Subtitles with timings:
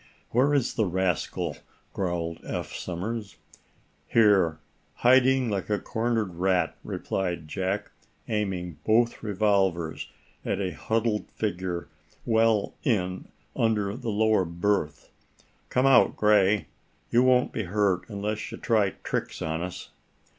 [0.31, 1.57] "Where is the rascal?"
[1.93, 3.35] growled Eph Somers.
[4.07, 4.57] "Here,
[4.95, 7.91] hiding like a cornered rat," replied Jack,
[8.27, 10.09] aiming both revolvers
[10.43, 11.87] at a huddled figure
[12.25, 15.11] well in under the lower berth.
[15.69, 16.65] "Come out, Gray!
[17.11, 19.91] You won't be hurt unless you try tricks on us."